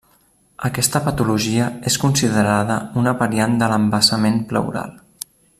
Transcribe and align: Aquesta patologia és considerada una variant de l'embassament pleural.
Aquesta 0.69 1.01
patologia 1.07 1.67
és 1.91 1.99
considerada 2.05 2.81
una 3.03 3.15
variant 3.23 3.57
de 3.63 3.71
l'embassament 3.75 4.45
pleural. 4.53 5.01